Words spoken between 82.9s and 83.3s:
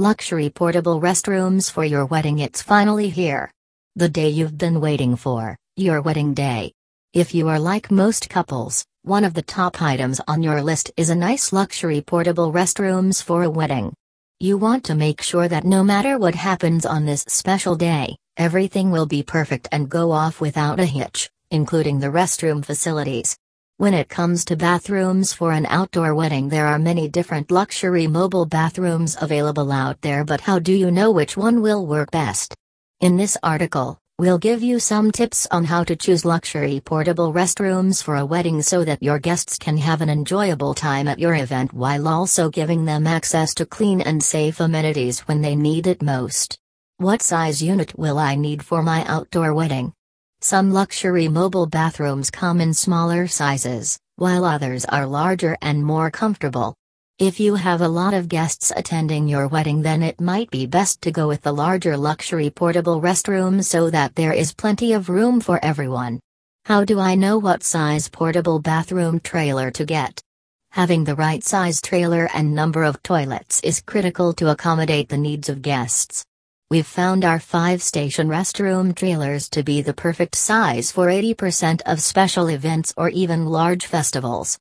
or